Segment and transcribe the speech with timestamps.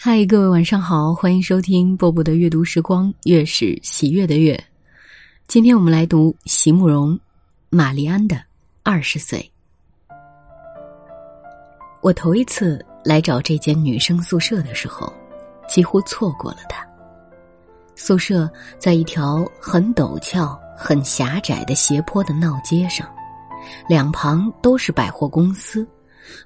[0.00, 4.56] 嗨，各位晚上好，欢迎收听波波的阅读时光，月是喜悦的月。
[5.48, 7.18] 今天我们来读席慕容、
[7.68, 8.36] 玛丽安的
[8.84, 9.40] 《二十岁》。
[12.00, 15.12] 我头一次来找这间女生宿舍的时候，
[15.68, 16.86] 几乎错过了它。
[17.96, 23.04] 宿舍在一条很陡峭、很狭窄的斜坡的闹街上，
[23.88, 25.84] 两旁都是百货公司。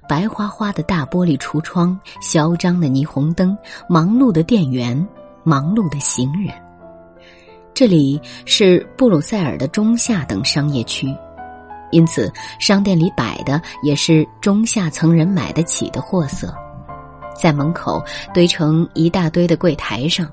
[0.07, 3.57] 白花花的大玻璃橱窗，嚣张的霓虹灯，
[3.87, 5.07] 忙碌的店员，
[5.43, 6.53] 忙碌的行人。
[7.73, 11.07] 这里是布鲁塞尔的中下等商业区，
[11.91, 16.53] 因此商店里摆的也是中下层人买得起的货色，
[17.35, 20.31] 在门口堆成一大堆的柜台上，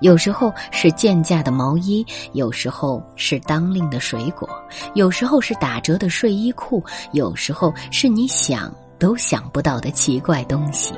[0.00, 4.46] 有时候是贱价的毛衣，有时候是当令的水果，
[4.94, 8.70] 有时候是打折的睡衣裤，有时候是你想。
[8.98, 10.94] 都想不到的奇怪东西，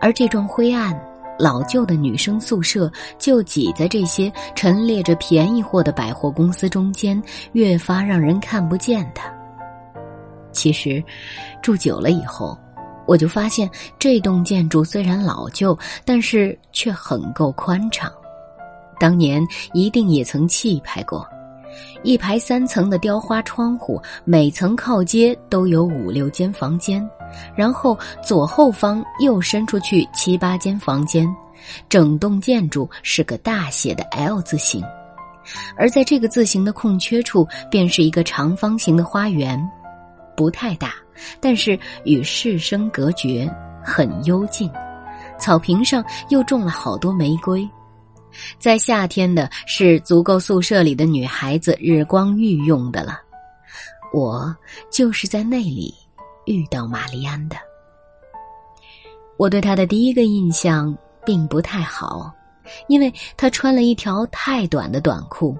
[0.00, 0.98] 而这幢灰暗、
[1.38, 9.32] 老旧的女生宿舍就挤在这些陈列着便宜货的百货公司中间，越发让人看不见它。
[10.52, 11.02] 其实，
[11.62, 12.58] 住久了以后，
[13.06, 18.10] 我就发现这栋建筑虽然老旧，但是却很够宽敞，
[18.98, 21.26] 当年一定也曾气派过。
[22.06, 27.04] 一排三层的雕花窗户，每层靠街都有五六间房间，
[27.56, 31.28] 然后左后方又伸出去七八间房间，
[31.88, 34.84] 整栋建筑是个大写的 L 字形，
[35.76, 39.60] 而在这个字形的空缺处，便是一个长方形的花园，
[40.36, 40.94] 不太大，
[41.40, 44.70] 但是与世生隔绝，很幽静，
[45.40, 47.68] 草坪上又种了好多玫瑰。
[48.58, 53.20] 在夏天的是足够宿舍里的女孩子日光浴用的了，
[54.12, 54.54] 我
[54.90, 55.94] 就是在那里
[56.44, 57.56] 遇到玛丽安的。
[59.36, 62.32] 我对她的第一个印象并不太好，
[62.88, 65.56] 因为她穿了一条太短的短裤，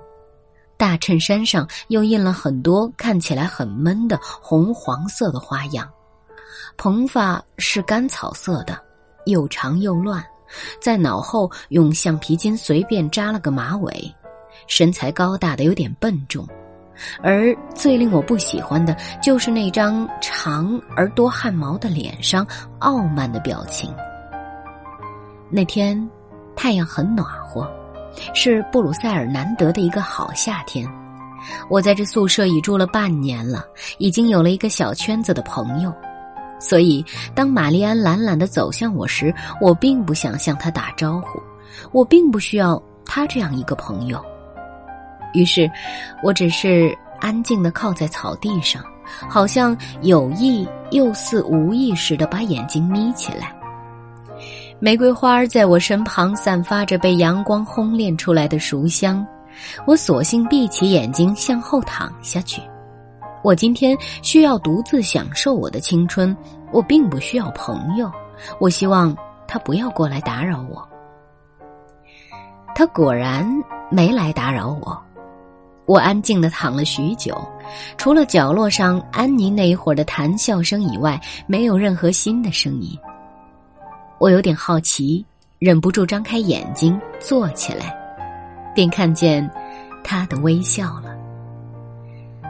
[0.76, 5.90] 大衬衫上又印了很多看起来很闷的红黄色的花样，
[6.76, 8.82] 蓬发是干草色的，
[9.26, 10.24] 又长又乱。
[10.80, 14.14] 在脑后用橡皮筋随便扎了个马尾，
[14.66, 16.46] 身材高大的有点笨重，
[17.22, 22.46] 而最令我不喜欢的就是那张长而多汗毛的脸上
[22.78, 23.94] 傲慢的表情。
[25.50, 26.08] 那天
[26.56, 27.70] 太阳很暖和，
[28.34, 30.88] 是布鲁塞尔难得的一个好夏天。
[31.68, 33.64] 我在这宿舍已住了半年了，
[33.98, 35.94] 已经有了一个小圈子的朋友。
[36.58, 41.40] 所以，当玛丽安懒懒的走向我时，我并不想向她打招呼，
[41.92, 44.24] 我并不需要她这样一个朋友。
[45.34, 45.70] 于是，
[46.22, 48.82] 我只是安静的靠在草地上，
[49.28, 53.52] 好像有意又似无意识的把眼睛眯起来。
[54.78, 59.26] 玫瑰花在我身旁散发着被阳光烘炼出来的熟香，
[59.86, 62.60] 我索性闭起眼睛向后躺下去。
[63.46, 66.36] 我今天需要独自享受我的青春，
[66.72, 68.10] 我并不需要朋友。
[68.58, 70.84] 我希望他不要过来打扰我。
[72.74, 73.48] 他果然
[73.88, 75.00] 没来打扰我。
[75.84, 77.40] 我安静的躺了许久，
[77.96, 82.98] 除了角落上安妮那一会儿的谈笑声以外，没有任何新的声音。
[84.18, 85.24] 我有点好奇，
[85.60, 87.96] 忍不住张开眼睛坐起来，
[88.74, 89.48] 便看见
[90.02, 91.15] 他的微笑了。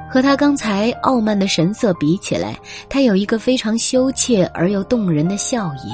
[0.08, 2.56] 和他刚才傲慢的神色比起来，
[2.88, 5.92] 他有一个非常羞怯而又动人的笑意。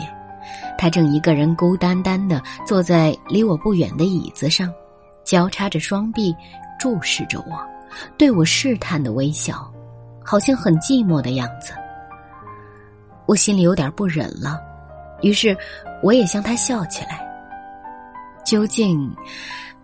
[0.77, 4.73] 他正一个人孤单单的坐在离我不远的椅子上，
[5.25, 6.34] 交叉着双臂，
[6.78, 7.59] 注视着我，
[8.19, 9.71] 对我试探的微笑，
[10.25, 11.73] 好像很寂寞的样子。
[13.27, 14.61] 我心里有点不忍了，
[15.23, 15.56] 于是
[16.03, 17.21] 我也向他笑起来。
[18.44, 19.11] 究竟，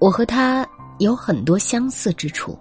[0.00, 0.66] 我和他
[0.98, 2.58] 有很多相似之处。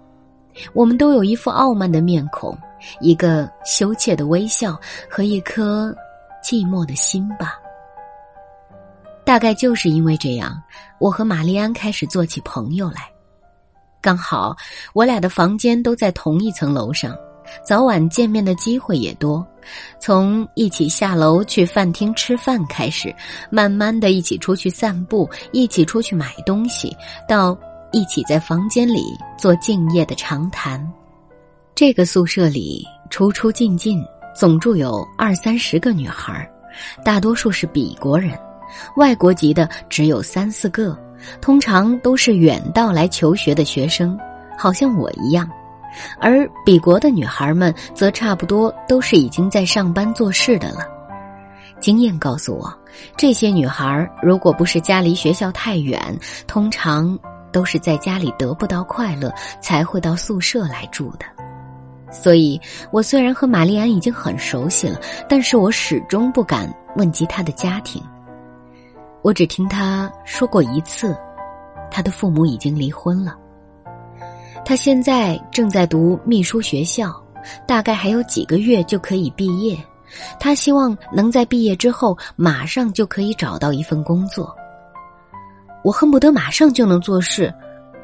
[0.72, 2.56] 我们都有一副傲慢的面孔，
[3.00, 5.94] 一个羞怯的微笑和一颗
[6.42, 7.58] 寂寞的心吧。
[9.24, 10.60] 大概就是因为这样，
[10.98, 13.10] 我和玛丽安开始做起朋友来。
[14.00, 14.56] 刚好
[14.94, 17.14] 我俩的房间都在同一层楼上，
[17.62, 19.46] 早晚见面的机会也多。
[20.00, 23.14] 从一起下楼去饭厅吃饭开始，
[23.50, 26.96] 慢慢的一起出去散步，一起出去买东西，
[27.28, 27.58] 到。
[27.92, 30.84] 一起在房间里做敬业的长谈。
[31.74, 34.02] 这个宿舍里出出进进，
[34.34, 36.48] 总住有二三十个女孩，
[37.04, 38.38] 大多数是比国人，
[38.96, 40.98] 外国籍的只有三四个，
[41.40, 44.18] 通常都是远道来求学的学生，
[44.56, 45.48] 好像我一样。
[46.20, 50.80] 而比国的女孩们则差不多都是已经在上班做事的了。
[51.80, 52.72] 经验告诉我，
[53.16, 56.00] 这些女孩如果不是家离学校太远，
[56.46, 57.18] 通常
[57.52, 61.26] 都是在家里得不到快乐，才会到宿舍来住的。
[62.10, 62.58] 所以，
[62.90, 64.98] 我虽然和玛丽安已经很熟悉了，
[65.28, 68.02] 但是我始终不敢问及她的家庭。
[69.20, 71.14] 我只听她说过一次，
[71.90, 73.36] 她的父母已经离婚了。
[74.64, 77.14] 她现在正在读秘书学校，
[77.66, 79.78] 大概还有几个月就可以毕业。
[80.40, 84.56] 她希望能在毕业之后马上就可以找到一份工作。
[85.88, 87.50] 我恨不得马上就能做事，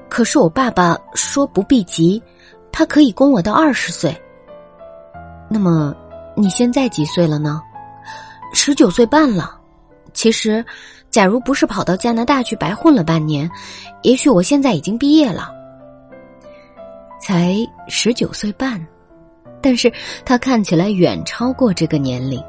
[0.09, 2.23] 可是我爸爸说不必急。
[2.73, 4.19] 他可以供我到二十岁。
[5.51, 5.95] 那么，
[6.35, 7.61] 你现在几岁了呢？
[8.55, 9.61] 十九岁半了。
[10.15, 10.65] 其实，
[11.11, 13.51] 假如不是跑到加拿大去白混了半年，
[14.01, 15.51] 也许我现在已经毕业了。
[17.21, 17.55] 才
[17.87, 18.81] 十九岁半，
[19.61, 19.93] 但是
[20.25, 22.43] 他看起来远超过这个年龄。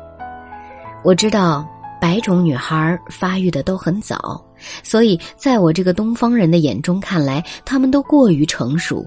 [1.04, 1.68] 我知道
[2.00, 4.42] 白种女孩发育的都很早，
[4.84, 9.06] 所以在我这个东方人的眼中看来，他们都过于成熟。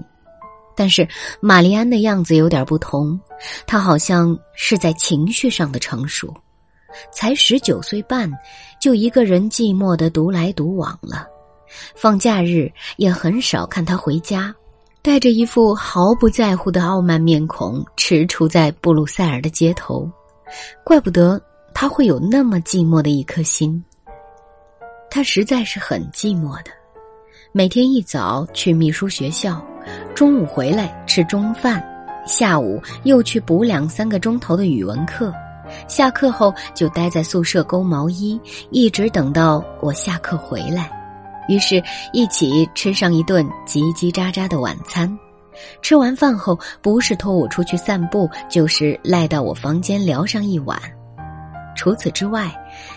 [0.75, 1.05] 但是
[1.41, 3.19] 玛丽安的样子有点不同，
[3.67, 6.33] 她好像是在情绪上的成熟，
[7.11, 8.31] 才十九岁半，
[8.79, 11.27] 就一个人寂寞的独来独往了。
[11.95, 14.55] 放假日也很少看她回家，
[15.01, 20.09] 带着一副毫不在乎的傲慢面孔，踟蹰在布鲁塞尔的街头。
[20.85, 21.39] 怪不得
[21.73, 23.83] 他会有那么寂寞的一颗心。
[25.11, 26.71] 他实在是很寂寞的，
[27.51, 29.63] 每天一早去秘书学校。
[30.13, 31.83] 中午回来吃中饭，
[32.27, 35.33] 下午又去补两三个钟头的语文课，
[35.87, 38.39] 下课后就待在宿舍勾毛衣，
[38.69, 40.91] 一直等到我下课回来，
[41.47, 41.81] 于是
[42.13, 45.11] 一起吃上一顿叽叽喳喳的晚餐。
[45.81, 50.79] 吃完饭后，不是拖我出去散步，就是赖到我房间聊上一晚。
[51.75, 52.51] 除此之外，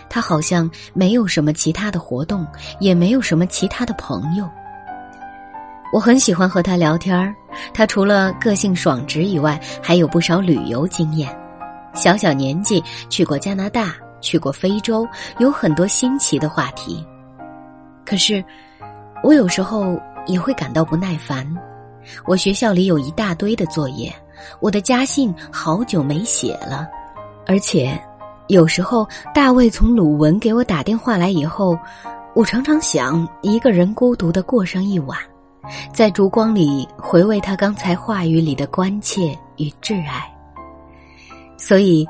[0.09, 2.45] 他好像没有什么其他的活动，
[2.79, 4.49] 也没有什么其他的朋友。
[5.91, 7.33] 我很喜欢和他聊天儿，
[7.73, 11.29] 他除了个性爽直以外，还有不少旅游经验。
[11.93, 15.07] 小小年纪去过加拿大，去过非洲，
[15.37, 17.05] 有很多新奇的话题。
[18.03, 18.43] 可是，
[19.23, 21.47] 我有时候也会感到不耐烦。
[22.25, 24.11] 我学校里有一大堆的作业，
[24.59, 26.87] 我的家信好久没写了，
[27.45, 27.97] 而且，
[28.47, 31.77] 有时候大卫从鲁文给我打电话来以后，
[32.33, 35.17] 我常常想一个人孤独的过上一晚。
[35.93, 40.29] 在烛光里回味他刚才话语里的关切与挚爱。
[41.57, 42.05] 所以，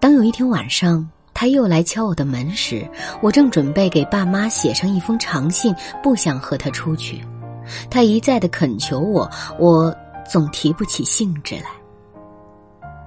[0.00, 2.84] 当有一天晚上他又来敲我的门时，
[3.20, 5.72] 我正准备给爸妈写上一封长信，
[6.02, 7.24] 不想和他出去。
[7.88, 9.30] 他一再的恳求我，
[9.60, 9.94] 我
[10.28, 11.70] 总提不起兴致来。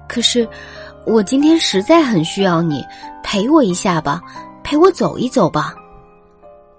[0.08, 0.48] 可是，
[1.04, 2.84] 我今天实在很需要你
[3.22, 4.20] 陪我一下吧，
[4.62, 5.74] 陪我走一走吧。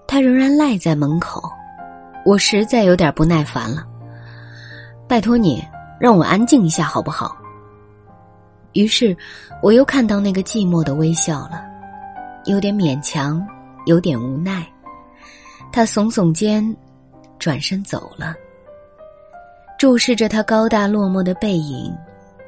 [0.07, 1.41] 他仍然赖在门口。
[2.25, 3.85] 我实在有点不耐烦了，
[5.09, 5.61] 拜托你
[5.99, 7.35] 让我安静一下好不好？
[8.71, 9.15] 于是，
[9.61, 11.65] 我又看到那个寂寞的微笑了，
[12.45, 13.45] 有点勉强，
[13.85, 14.65] 有点无奈。
[15.69, 16.75] 他耸耸肩，
[17.37, 18.33] 转身走了。
[19.77, 21.93] 注视着他高大落寞的背影，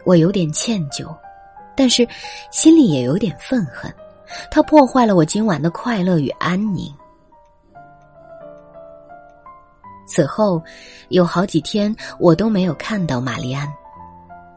[0.06, 1.14] 我有点歉疚，
[1.76, 2.08] 但是
[2.52, 3.94] 心里也有点愤恨。
[4.50, 6.92] 他破坏了我今晚的快乐与安宁。
[10.08, 10.62] 此后，
[11.10, 13.68] 有好几天我都没有看到玛丽安，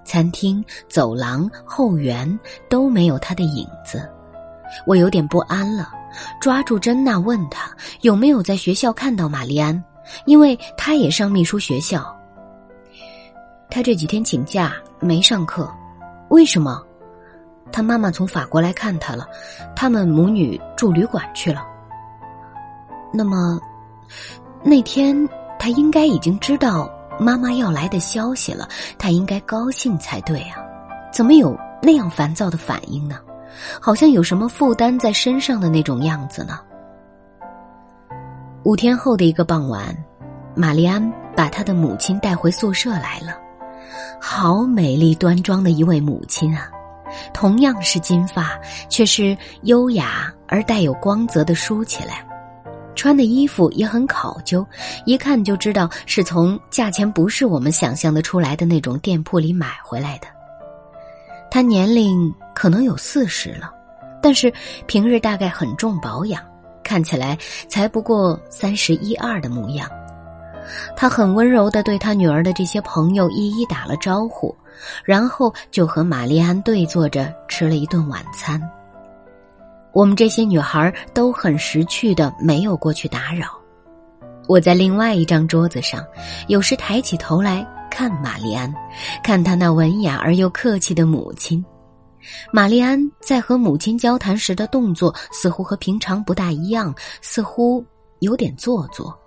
[0.04, 4.08] 餐厅、走廊、后园都没有她的影子，
[4.87, 5.90] 我有点不安了。
[6.40, 7.70] 抓住珍娜问她
[8.00, 9.82] 有没有在学校看到玛丽安，
[10.25, 12.14] 因为她也上秘书学校。
[13.70, 15.70] 她这几天请假没上课，
[16.30, 16.82] 为什么？
[17.72, 19.26] 他妈妈从法国来看他了，
[19.75, 21.66] 他们母女住旅馆去了。
[23.12, 23.60] 那么，
[24.62, 25.28] 那天。
[25.60, 30.62] 他应该已经知道妈妈要来的消息了，他应该高兴才对啊，
[31.12, 33.16] 怎么有那样烦躁的反应呢？
[33.80, 36.60] 好像有什么负担在身上的那种样子呢？
[38.62, 39.92] 五天后的一个傍晚，
[40.54, 43.37] 玛丽安把她的母亲带回宿舍来了，
[44.20, 46.70] 好美丽端庄的一位母亲啊，
[47.32, 52.24] 同样是金发，却是优雅而带有光泽的梳起来。
[52.94, 54.66] 穿的衣服也很考究，
[55.04, 60.26] 一看就知道是从价钱不是我们想象的出来的那种店铺里买回来的。
[61.48, 63.72] 他年龄可能有四十了，
[64.20, 64.52] 但是
[64.86, 66.42] 平日大概很重保养，
[66.82, 67.38] 看起来
[67.68, 69.88] 才不过三十一二的模样。
[70.96, 74.54] 他很温柔的对他女儿的这些朋友一一打了招呼，
[75.04, 78.61] 然后就和玛丽安对坐着吃了一顿晚餐。
[79.92, 83.49] 我们这些女孩都很识趣的，没有过去打扰。
[84.47, 86.04] 我在另外一张桌子上，
[86.47, 88.73] 有时抬起头来看玛丽安，
[89.23, 91.64] 看她那文雅而又客气的母亲。
[92.52, 97.85] 玛丽安在和母亲交谈时的动作似乎和平常不大一样，似乎
[98.20, 99.18] 有点做作。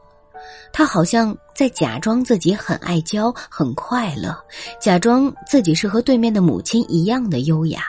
[0.73, 4.37] 她好像在假装自己很爱娇、很快乐，
[4.79, 7.83] 假装自己是和对面的母亲一样的优雅。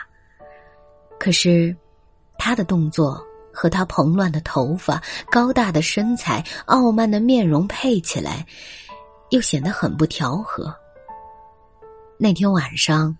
[1.19, 1.75] 可是，
[2.37, 3.23] 她的动作。
[3.55, 8.43] 和他蓬乱的头发、高大的身材、傲慢的面容配起来，
[9.29, 10.75] 又显得很不调和。
[12.17, 13.15] 那天晚上，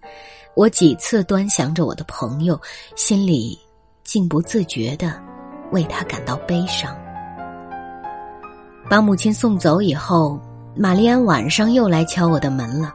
[0.55, 2.59] 我几次端详着我的朋友，
[2.95, 3.55] 心里
[4.03, 5.21] 竟不自觉的
[5.71, 6.97] 为他感到悲伤。
[8.93, 10.39] 把母亲送走以后，
[10.75, 12.93] 玛丽安晚上又来敲我的门了。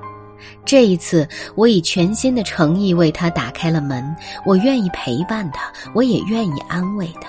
[0.65, 4.15] 这一次，我以全新的诚意为他打开了门。
[4.47, 7.29] 我愿意陪伴他，我也愿意安慰他。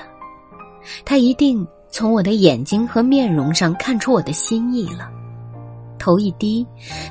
[1.04, 5.10] 他一定从我的眼睛和面容上看出我的心意了。
[5.98, 6.64] 头一低，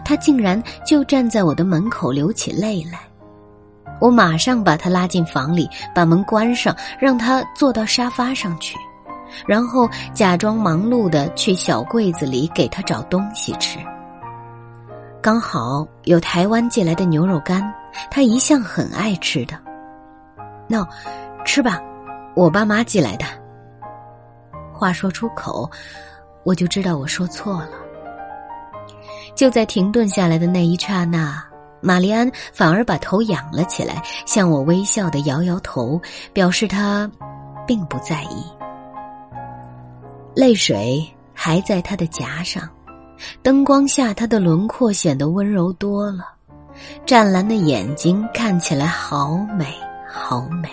[0.04, 3.00] 他竟然就站在我的门口流起泪来。
[4.00, 8.76] 我马上把他拉进房里，把门关上，让他坐到沙发上去，
[9.46, 13.78] 然后假装忙碌的去小柜子里给他找东西吃。
[15.20, 17.62] 刚好有台湾寄来的牛肉干，
[18.10, 19.58] 他一向很爱吃的。
[20.68, 20.86] 喏，
[21.44, 21.80] 吃吧，
[22.34, 23.24] 我爸妈寄来的。
[24.72, 25.68] 话说出口，
[26.44, 27.70] 我就知道我说错了。
[29.34, 31.42] 就在停顿下来的那一刹那，
[31.80, 36.00] 玛丽安反而把头仰了起来，向我微笑的摇摇头，
[36.32, 37.10] 表示她
[37.66, 38.44] 并不在意。
[40.38, 41.04] 泪水
[41.34, 42.62] 还在他的颊上，
[43.42, 46.26] 灯光下他的轮廓显得温柔多了，
[47.04, 49.66] 湛蓝的眼睛看起来好美，
[50.08, 50.68] 好美。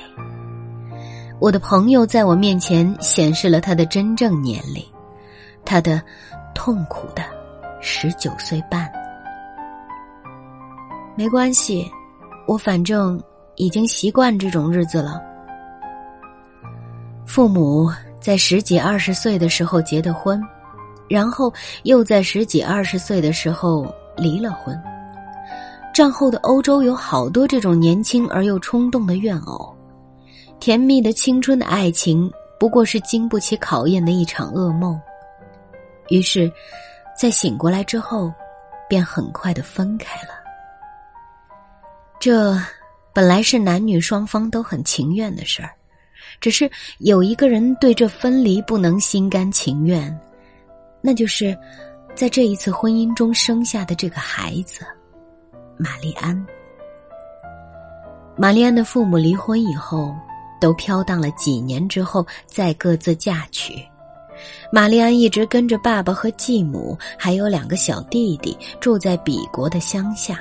[1.39, 4.85] 我的朋友在我面前显示了他的真正年龄，
[5.65, 5.99] 他的
[6.53, 7.23] 痛苦的
[7.81, 8.87] 十九岁半。
[11.15, 11.89] 没关系，
[12.47, 13.19] 我反正
[13.55, 15.19] 已经习惯这种日子了。
[17.25, 17.91] 父母
[18.25, 20.41] 在十几二十岁的时候结的婚，
[21.07, 21.53] 然后
[21.83, 23.85] 又在十几二十岁的时候
[24.17, 24.75] 离了婚。
[25.93, 29.71] 战后的欧洲有好多这种年轻而又冲动的怨偶。
[30.59, 32.27] 甜蜜的青春的爱情，
[32.59, 34.99] 不过是经不起考验的一场噩梦。
[36.09, 36.51] 于是，
[37.15, 38.33] 在醒过来之后，
[38.89, 40.29] 便很快的分开了。
[42.19, 42.59] 这
[43.13, 45.69] 本来是男女双方都很情愿的事儿，
[46.39, 50.19] 只是有一个人对这分离不能心甘情愿，
[51.01, 51.57] 那就是
[52.13, 54.85] 在这一次婚姻中生下的这个孩子——
[55.77, 56.45] 玛丽安。
[58.37, 60.13] 玛丽安的父母离婚以后。
[60.57, 63.73] 都飘荡了几年之后，再各自嫁娶。
[64.71, 70.39] 玛丽安一直跟着爸爸和继母，还有两个小弟弟住在比国的乡下。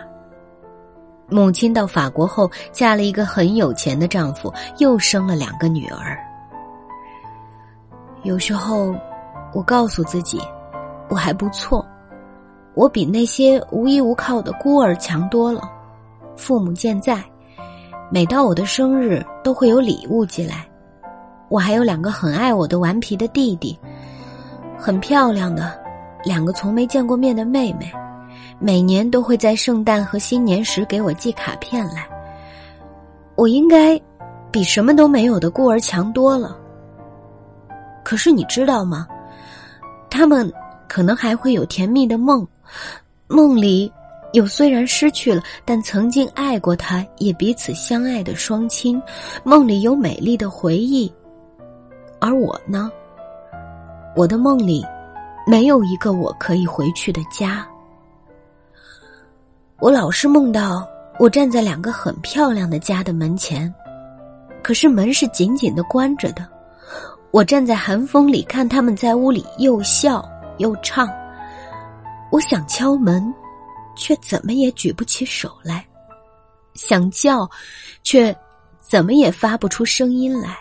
[1.29, 6.19] 母亲到法国后，嫁了一个很有钱的丈夫，又生了两个女儿。
[8.23, 8.95] 有时候，
[9.53, 10.41] 我告诉自己，
[11.09, 11.85] 我还不错，
[12.75, 15.63] 我比那些无依无靠的孤儿强多了。
[16.37, 17.23] 父母健在。
[18.11, 20.65] 每到我的生日，都会有礼物寄来。
[21.49, 23.77] 我还有两个很爱我的顽皮的弟弟，
[24.79, 25.77] 很漂亮的
[26.23, 27.91] 两个从没见过面的妹妹，
[28.59, 32.09] 每年都会在圣诞和新年时给我寄卡片来。
[33.37, 34.01] 我应该
[34.51, 36.57] 比什么都没有的孤儿强多了。
[38.05, 39.07] 可是你知道吗？
[40.09, 40.53] 他们
[40.89, 42.47] 可能还会有甜蜜的梦，
[43.29, 43.93] 梦里。
[44.33, 49.01] 有虽然失去了，但曾经爱过他，也彼此相爱的双亲，
[49.45, 51.13] 梦里有美丽的回忆。
[52.19, 52.91] 而我呢，
[54.17, 54.85] 我的梦里
[55.47, 57.65] 没有一个我可以回去的家。
[59.81, 60.87] 我老是梦到
[61.19, 63.73] 我站在两个很漂亮的家的门前，
[64.63, 66.49] 可是门是紧紧的关着的。
[67.31, 70.27] 我站在寒风里看他们在屋里又笑
[70.59, 71.09] 又唱。
[72.31, 73.33] 我想敲门。
[73.97, 75.87] 却怎么也举不起手来，
[76.75, 77.49] 想叫，
[78.03, 78.37] 却
[78.81, 80.59] 怎么也发不出声音来。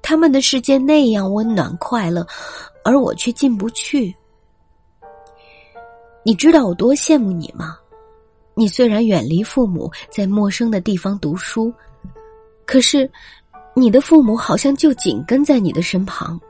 [0.00, 2.24] 他们的世界那样温暖快乐，
[2.84, 4.14] 而我却进不去。
[6.22, 7.76] 你知道我多羡慕你吗？
[8.54, 11.72] 你虽然远离父母，在陌生的地方读书，
[12.64, 13.10] 可是
[13.74, 16.40] 你的父母好像就紧跟在你的身旁，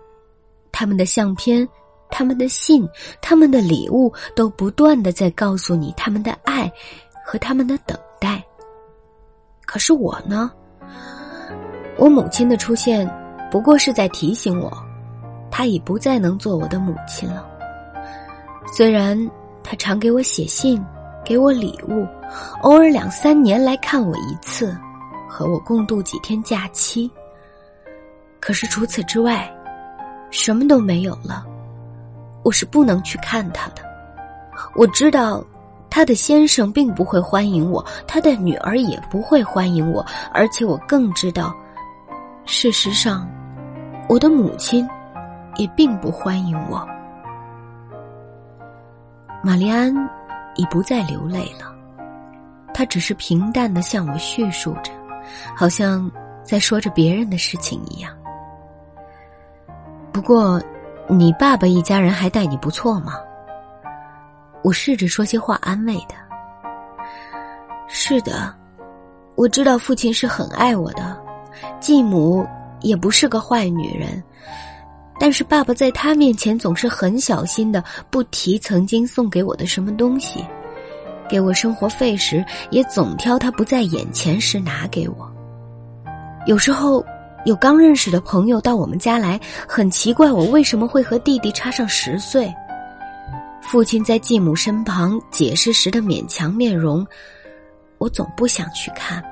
[0.71, 1.69] 他们的相片。
[2.11, 2.89] 他们的信，
[3.21, 6.71] 他们的礼物，都不断的在告诉你他们的爱
[7.25, 8.45] 和他们的等待。
[9.67, 10.53] 可是我呢，
[11.97, 13.11] 我母亲的出现，
[13.51, 14.71] 不过是在提醒我，
[15.51, 17.45] 她已不再能做我的母亲了。
[18.73, 19.19] 虽然
[19.65, 20.81] 她常给我写信，
[21.25, 22.07] 给我礼物，
[22.63, 24.77] 偶尔两三年来看我一次，
[25.29, 27.11] 和我共度几天假期。
[28.41, 29.51] 可是除此之外，
[30.31, 31.45] 什么都没有了。
[32.43, 33.83] 我是不能去看他的。
[34.77, 35.43] 我知道。
[35.91, 41.55] 他的先生并不会欢迎我，他的女儿也不会欢迎我，而且我更知道，
[42.45, 43.29] 事实上，
[44.09, 44.85] 我的母亲
[45.55, 46.85] 也并不欢迎我。
[49.41, 49.95] 玛丽安
[50.57, 51.75] 已不再流泪了，
[52.73, 54.93] 他只是平淡的向我叙述着，
[55.57, 56.11] 好像
[56.43, 58.13] 在说着别人的事情一样。
[60.13, 60.63] 不过，
[61.09, 63.15] 你爸爸一家人还待你不错吗？
[64.63, 66.15] 我试着说些话安慰的。
[67.87, 68.55] 是的，
[69.35, 71.17] 我知道父亲是很爱我的，
[71.81, 72.47] 继母
[72.81, 74.23] 也不是个坏女人，
[75.19, 80.45] 但是爸爸在他面前总是很小心的，不提曾经送给我的什么东西，
[81.29, 85.33] 给我生活费时也总挑他不在眼前时拿给我。
[86.47, 87.05] 有时候
[87.47, 92.53] 有刚认识的朋友到我们家来，很奇怪我为什么会和弟弟差上十岁。
[93.63, 97.07] 父亲在继母身旁解释时的勉强面容，
[97.97, 99.25] 我总不想去看。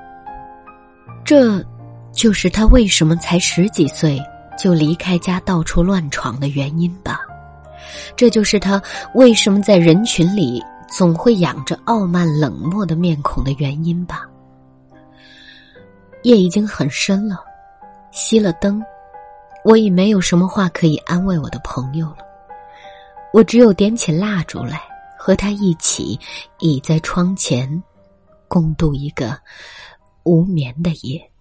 [1.23, 1.63] 这，
[2.11, 4.19] 就是他为什么才十几岁
[4.57, 7.21] 就离开家到处乱闯的原因吧。
[8.15, 8.81] 这就是他
[9.13, 14.27] 为什么在人群里总会仰着傲慢冷漠的面孔的原因吧。
[16.23, 17.43] 夜已经很深了，
[18.13, 18.81] 熄了灯，
[19.65, 22.19] 我已没有什么话可以安慰我的朋友了。
[23.33, 24.81] 我只有点起蜡烛来，
[25.17, 26.17] 和他一起
[26.59, 27.83] 倚在窗前，
[28.47, 29.37] 共度一个
[30.23, 31.32] 无眠的夜。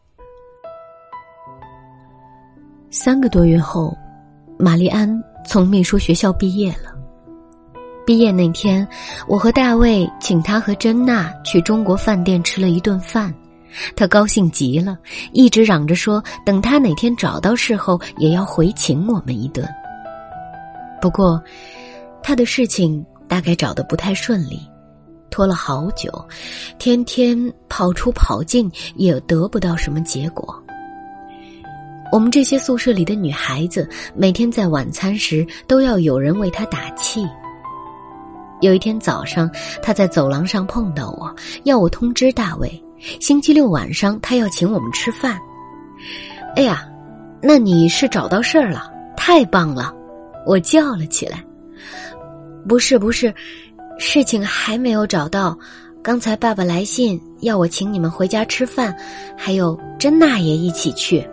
[2.94, 3.96] 三个多月后，
[4.58, 5.08] 玛丽安
[5.46, 6.92] 从秘书学校毕业了。
[8.04, 8.86] 毕业那天，
[9.26, 13.34] 我和大卫请他和珍娜去中国饭店吃了一顿饭，
[13.96, 14.98] 他高兴极了，
[15.32, 19.66] 一直嚷着说等他哪天找到事后也要回请我们一顿。
[21.00, 21.42] 不过。
[22.24, 24.60] 他的事情大概找的不太顺利，
[25.28, 26.08] 拖了好久，
[26.78, 30.61] 天天跑出跑进也得不到什么结果。
[32.12, 37.26] 我们这些宿舍里的女孩子每天在晚餐时都要有人为她打气。
[38.60, 39.50] 有一天早上，
[39.82, 42.70] 她在走廊上碰到我，要我通知大卫，
[43.18, 45.40] 星期六晚上他要请我们吃饭。
[46.54, 46.86] 哎呀，
[47.40, 49.90] 那你是找到事儿了，太棒了！
[50.46, 51.42] 我叫了起来。
[52.68, 53.34] 不是不是，
[53.98, 55.58] 事情还没有找到。
[56.02, 58.94] 刚才爸爸来信要我请你们回家吃饭，
[59.34, 61.26] 还有珍娜也一起去。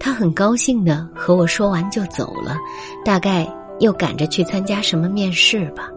[0.00, 2.56] 他很高兴的和我说完就走了，
[3.04, 3.46] 大概
[3.78, 5.88] 又赶着去参加什么面试吧。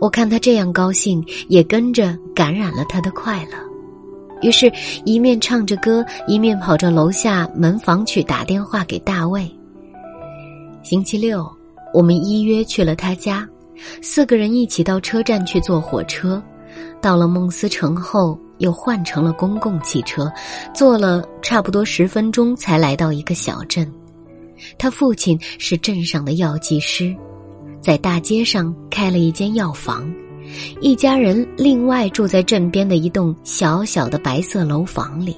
[0.00, 3.58] 我看他这样高兴，也跟着感染了他的快乐，
[4.40, 4.72] 于是，
[5.04, 9.46] 一面唱着歌，一面跑着楼下门房去打电话给大卫。
[10.82, 11.46] 星期六。
[11.92, 13.44] 我们依约去了他家，
[14.00, 16.40] 四个人一起到车站去坐火车。
[17.00, 20.30] 到了孟斯城后，又换成了公共汽车，
[20.74, 23.90] 坐了差不多十分钟才来到一个小镇。
[24.78, 27.16] 他父亲是镇上的药剂师，
[27.80, 30.12] 在大街上开了一间药房，
[30.80, 35.34] 一家人另外住在镇边的一栋小小的白色楼房里。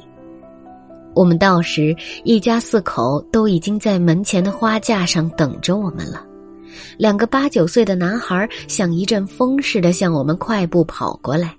[1.14, 6.26] 我们到时，一家四口都已经在门前的花架上等着我们了。
[6.96, 11.54] 两个八九岁的男孩像一阵风似的向我们快步跑过来，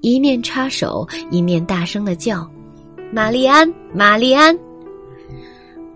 [0.00, 2.48] 一面插手，一面大声的叫
[3.12, 4.56] ：“玛丽安，玛丽安！”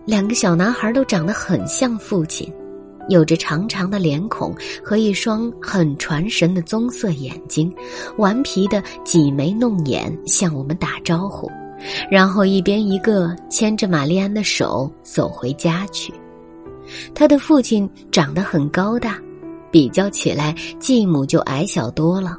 [0.07, 2.53] 两个小男孩都长得很像父亲，
[3.09, 7.73] 有着长长的脸孔和一双很传神的棕色眼睛，
[8.17, 11.49] 顽皮的挤眉弄眼向我们打招呼，
[12.11, 16.13] 然后一边一个牵着玛丽安的手走回家去。
[17.15, 19.19] 他的父亲长得很高大，
[19.71, 22.39] 比较起来，继母就矮小多了。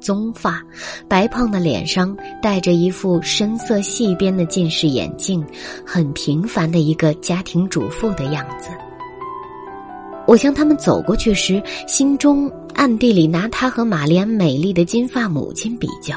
[0.00, 0.60] 棕发，
[1.08, 5.46] 白胖的脸上戴着一副深色细边的近视眼镜，
[5.86, 8.70] 很平凡的一个家庭主妇的样子。
[10.26, 16.16] 我向他们走过去时，心中暗地里拿他和玛丽安美丽的金发母亲比较，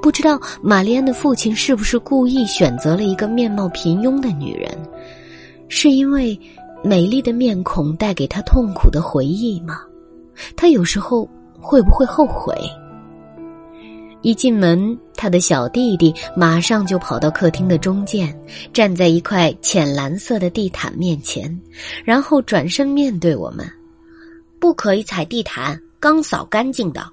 [0.00, 4.70] 不知道玛丽安的父亲是不是故意选择了一个面貌平庸的女人，
[5.68, 6.38] 是因为。
[6.84, 9.80] 美丽的面孔带给他痛苦的回忆吗？
[10.56, 11.28] 他有时候
[11.60, 12.54] 会不会后悔？
[14.22, 18.36] 一进门，他的小弟弟马上就跑到客厅的中间，
[18.72, 21.60] 站在一块浅蓝色的地毯面前，
[22.04, 23.68] 然后转身面对我们
[24.60, 27.04] ：“不可以踩地毯，刚扫干净的。”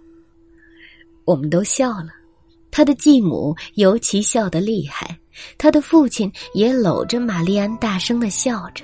[1.25, 2.09] 我们都笑了，
[2.69, 5.17] 他的继母尤其笑得厉害，
[5.57, 8.83] 他的父亲也搂着玛丽安大声的笑着，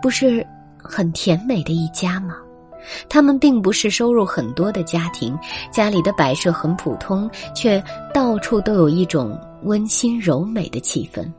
[0.00, 2.36] 不是很甜美的一家吗？
[3.08, 5.36] 他们并不是收入很多的家庭，
[5.70, 7.82] 家里的摆设很普通，却
[8.14, 11.30] 到处都有一种温馨柔美的气氛。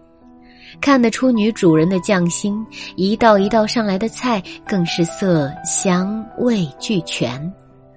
[0.79, 2.63] 看得出女主人的匠心，
[2.95, 7.51] 一道一道上来的菜更是色香味俱全。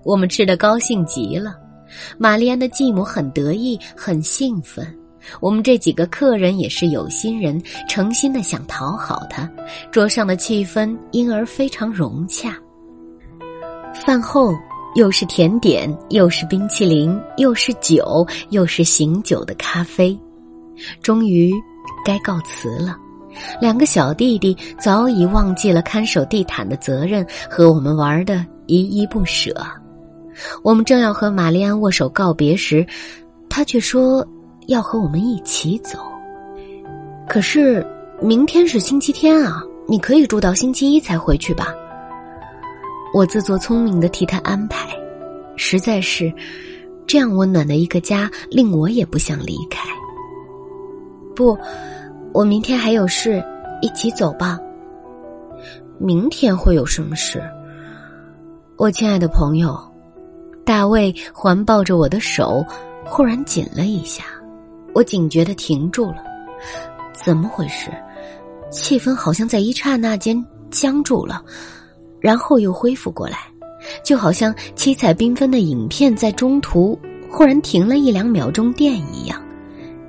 [0.05, 1.55] 我们吃得高兴极了，
[2.16, 4.87] 玛丽安的继母很得意，很兴奋。
[5.40, 9.48] 我们这几个客人也是有心人，诚心的想讨好他，
[9.90, 12.56] 桌上的气氛因而非常融洽。
[13.94, 14.52] 饭后
[14.94, 20.18] 又是甜点，又是冰淇淋，又是酒，又是醒酒的咖啡。
[21.02, 21.52] 终于
[22.04, 22.96] 该告辞了。
[23.61, 29.54] 两个小弟弟早已忘记了看守地毯的责任，和我们玩的依依不舍。
[30.62, 32.87] 我们正要和玛丽安握手告别时，
[33.48, 34.26] 他却说
[34.72, 35.98] 要和我们一起走。
[37.28, 37.87] 可是
[38.20, 41.68] 明天是星期天啊，你可以住到星期一才回去吧。
[43.14, 44.88] 我自作聪明的替他安排，
[45.56, 46.32] 实在是
[47.06, 49.88] 这样温暖的一个家，令我也不想离开。
[51.37, 51.56] 不，
[52.32, 53.42] 我明天还有事，
[53.80, 54.58] 一起走吧。
[55.98, 57.42] 明天会有什么事？
[58.76, 59.78] 我亲爱的朋友，
[60.64, 62.64] 大卫环抱着我的手，
[63.04, 64.24] 忽然紧了一下，
[64.94, 66.24] 我警觉的停住了。
[67.12, 67.90] 怎么回事？
[68.70, 71.42] 气氛好像在一刹那间僵住了。
[72.20, 73.38] 然后又恢复过来，
[74.05, 76.96] 就好像七彩缤纷的影片在中途
[77.28, 79.42] 忽然停了一两秒钟电一样，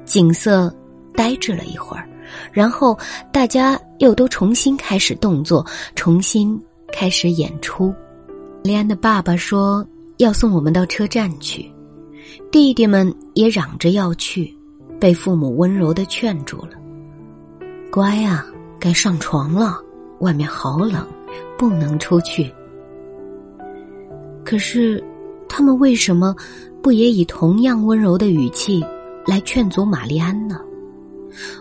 [0.05, 0.71] 景色
[1.15, 2.07] 呆滞了一会儿，
[2.51, 2.95] 然后
[3.31, 5.65] 大家又都重新开始动作，
[5.95, 7.91] 重新开始演出。
[8.63, 9.83] 丽安的爸爸说
[10.17, 11.67] 要送我们到车站去，
[12.51, 14.55] 弟弟们也嚷着要去，
[15.03, 16.69] 被父母温柔的劝住了。
[17.91, 18.47] 乖啊，
[18.79, 19.77] 该上床了，
[20.19, 21.05] 外面好冷。
[21.57, 22.49] 不能出去。
[24.45, 25.03] 可是，
[25.49, 26.33] 他们为什么
[26.81, 28.81] 不也以同样温柔的语气
[29.25, 30.61] 来劝阻玛丽安呢？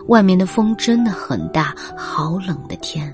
[0.07, 3.13] 外面的风真的很大，好冷的天。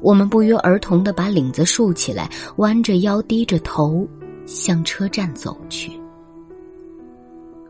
[0.00, 4.06] 我们不约而同的把领子竖起来，弯着腰，低着头，
[4.46, 5.90] 向车站走去。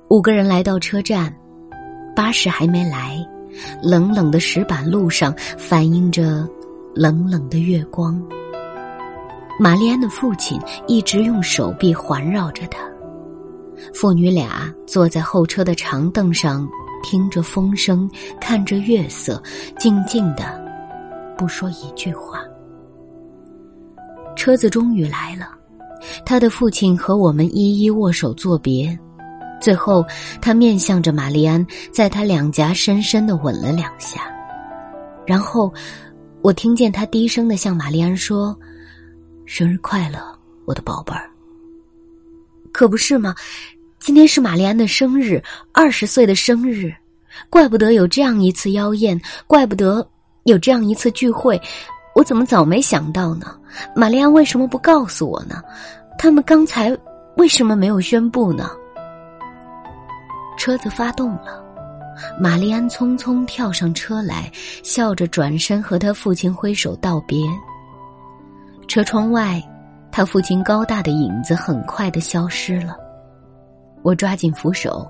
[0.09, 1.35] 五个人来到车站，
[2.16, 3.24] 巴士还没来，
[3.83, 6.48] 冷冷的石板路上反映着。
[6.98, 8.18] 冷冷的月光。
[9.61, 12.79] 玛丽安的父亲一直用手臂环绕着她，
[13.92, 16.66] 父女俩坐在后车的长凳上，
[17.02, 19.42] 听着风声，看着月色，
[19.79, 20.59] 静静的，
[21.37, 22.42] 不说一句话。
[24.35, 25.50] 车子终于来了，
[26.24, 28.98] 他的父亲和我们一一握手作别，
[29.66, 30.07] 最后
[30.40, 34.20] 他面向着玛丽安，在他两颊深深的吻了两下，
[35.26, 35.74] 然后。
[36.42, 38.57] 我听见他低声的向玛丽安说
[39.46, 40.20] ：“生日快乐，
[40.64, 41.29] 我的宝贝儿。”
[42.70, 43.35] 可不是吗？
[43.98, 46.94] 今天是玛丽安的生日，二十岁的生日，
[47.50, 50.09] 怪不得有这样一次妖艳，怪不得
[50.44, 51.61] 有这样一次聚会，
[52.14, 53.59] 我怎么早没想到呢？
[53.96, 55.61] 玛丽安为什么不告诉我呢？
[56.16, 56.96] 他们刚才
[57.38, 58.70] 为什么没有宣布呢？
[60.56, 61.62] 车子发动了。
[62.40, 64.50] 玛丽安匆匆跳上车来，
[64.82, 67.46] 笑着转身和他父亲挥手道别。
[68.88, 69.62] 车窗外，
[70.10, 72.96] 他父亲高大的影子很快的消失了。
[74.02, 75.06] 我抓紧扶手，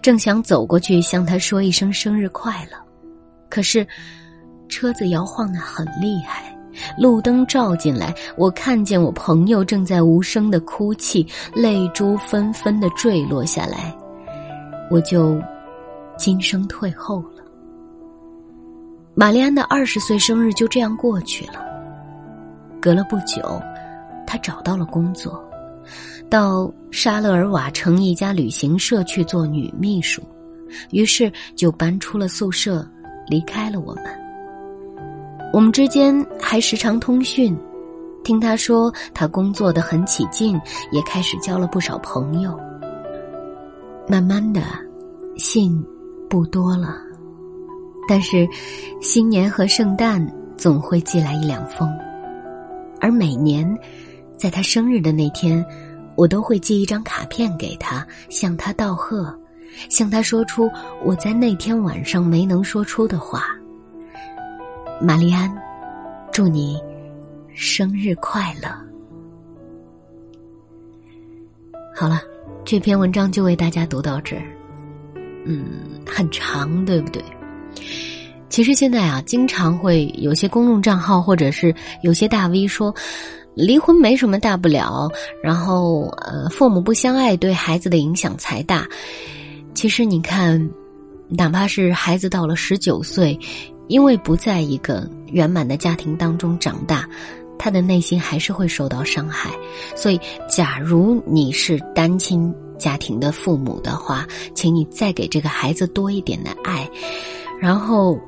[0.00, 2.76] 正想走过去向他说一声生日快乐，
[3.48, 3.86] 可是
[4.68, 6.56] 车子摇晃的很厉害，
[6.98, 13.94] 路灯照进来，我看见我朋友正在无声的哭泣，泪珠纷纷的坠落下来，
[14.90, 15.40] 我就。
[16.20, 17.44] 今生退后了。
[19.14, 21.64] 玛丽安的二十岁生日就这样过去了。
[22.82, 23.40] 隔了不久，
[24.26, 25.40] 她找到了工作，
[26.28, 30.20] 到沙勒尔瓦城一家旅行社去做女秘书，
[30.90, 32.84] 于是就搬出了宿舍，
[33.28, 34.06] 离开了我们。
[35.52, 37.56] 我们之间还时常通讯，
[38.24, 42.58] 听他说他工作的很起劲，也开始交了不少朋友。
[44.08, 44.62] 慢慢的，
[45.36, 45.84] 信。
[46.30, 46.94] 不多了，
[48.06, 48.46] 但是
[49.00, 51.88] 新年和圣诞总会寄来一两封，
[53.00, 53.66] 而每年
[54.36, 55.64] 在他生日的那天，
[56.16, 59.34] 我都会寄一张卡片给他，向他道贺，
[59.88, 60.70] 向他说出
[61.02, 63.46] 我在那天晚上没能说出的话。
[65.00, 65.50] 玛丽安，
[66.30, 66.78] 祝你
[67.54, 68.68] 生日快乐！
[71.96, 72.20] 好了，
[72.70, 74.42] 这篇文章就为大家读到这儿。
[75.46, 75.64] 嗯，
[76.06, 77.24] 很长，对不对？
[78.50, 82.94] 其实现在啊，经常会有些公众账号或者是有些大 V 说。
[83.54, 85.10] 离婚没什么大不了，
[85.42, 88.86] 然后呃，父母不相爱对孩子的影响才大。
[89.74, 90.70] 其实你看，
[91.28, 93.36] 哪怕是孩子到了十九岁，
[93.88, 97.08] 因为不在一个圆满的家庭当中长大，
[97.58, 99.50] 他的内心还是会受到伤害。
[99.96, 106.88] 所以，假如你是单亲家庭的父母的话，请你再给这个孩子多一点的爱，
[107.60, 108.18] 然后。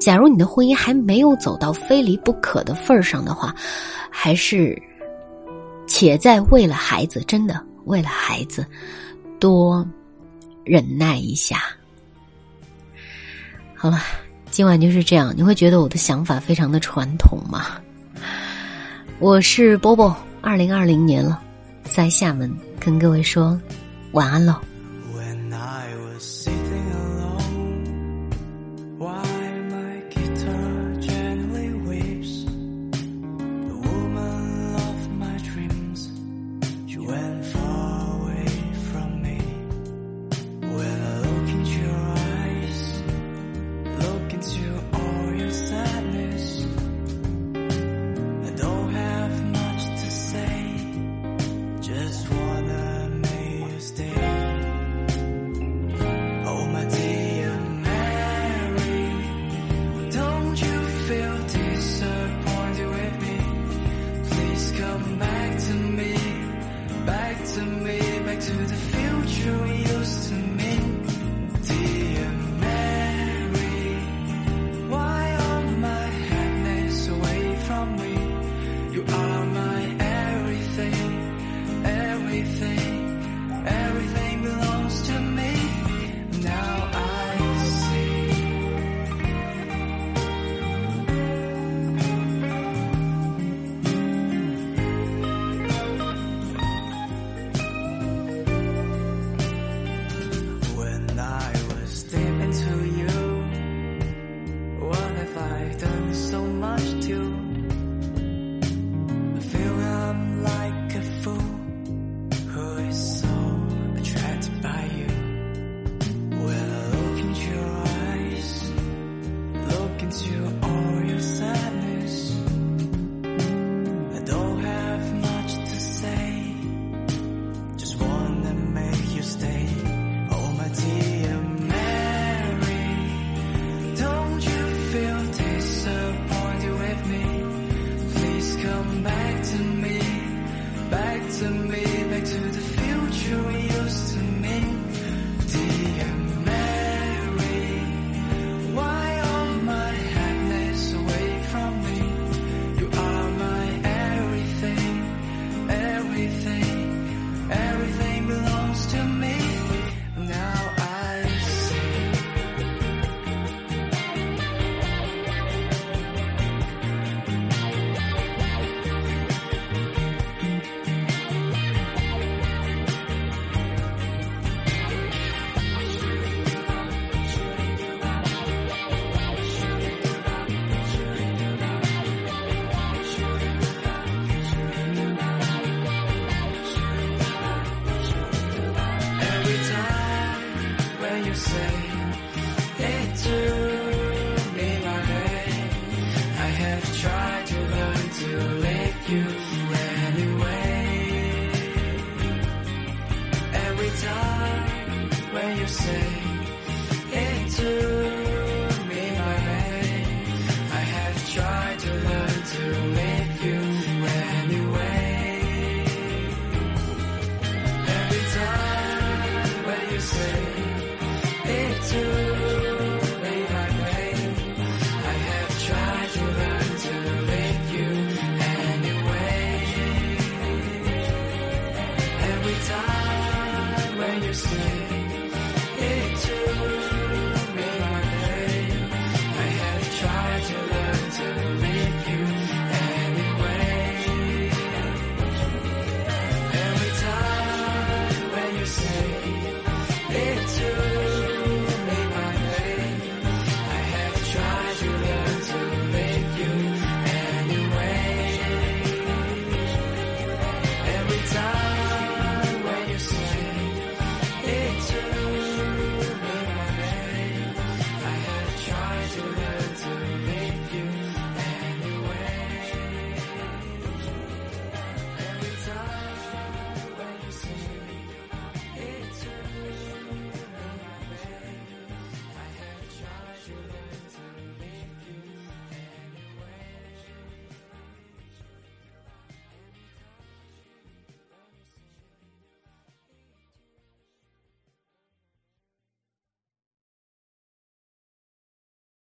[0.00, 3.54] 假如你的婚姻还没有走到非离不可的份儿上的话，
[4.10, 4.74] 还是
[5.86, 8.64] 且在为了孩子，真的为了孩子，
[9.38, 9.86] 多
[10.64, 11.58] 忍耐一下。
[13.74, 14.00] 好了，
[14.50, 15.34] 今晚就是这样。
[15.36, 17.78] 你会觉得我的想法非常的传统吗？
[19.20, 21.38] 我是波波，二零二零年了，
[21.84, 23.60] 在厦门跟各位说
[24.12, 24.54] 晚安喽。